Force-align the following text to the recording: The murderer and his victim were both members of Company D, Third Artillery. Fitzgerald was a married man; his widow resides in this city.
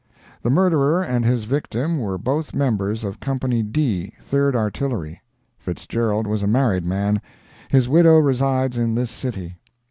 The 0.41 0.49
murderer 0.49 1.03
and 1.03 1.23
his 1.23 1.43
victim 1.43 1.99
were 1.99 2.17
both 2.17 2.55
members 2.55 3.03
of 3.03 3.19
Company 3.19 3.61
D, 3.61 4.15
Third 4.19 4.55
Artillery. 4.55 5.21
Fitzgerald 5.59 6.25
was 6.25 6.41
a 6.41 6.47
married 6.47 6.85
man; 6.87 7.21
his 7.69 7.87
widow 7.87 8.17
resides 8.17 8.79
in 8.79 8.95
this 8.95 9.11
city. 9.11 9.59